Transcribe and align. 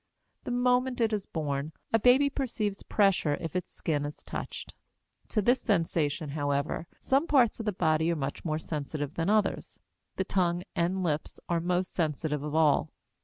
The 0.45 0.49
moment 0.49 0.99
it 0.99 1.13
is 1.13 1.27
born, 1.27 1.73
a 1.93 1.99
baby 1.99 2.27
perceives 2.27 2.81
pressure 2.81 3.35
if 3.39 3.55
its 3.55 3.71
skin 3.71 4.03
is 4.03 4.23
touched. 4.23 4.73
To 5.27 5.43
this 5.43 5.61
sensation, 5.61 6.29
however, 6.31 6.87
some 6.99 7.27
parts 7.27 7.59
of 7.59 7.67
the 7.67 7.71
body 7.71 8.11
are 8.11 8.15
much 8.15 8.43
more 8.43 8.57
sensitive 8.57 9.13
than 9.13 9.29
others; 9.29 9.79
the 10.15 10.23
tongue 10.25 10.63
and 10.75 11.03
lips 11.03 11.39
are 11.47 11.59
most 11.59 11.93
sensitive 11.93 12.41
of 12.41 12.55
all. 12.55 12.89